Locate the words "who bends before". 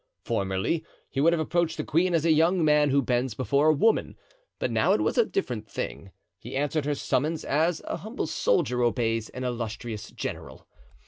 2.89-3.67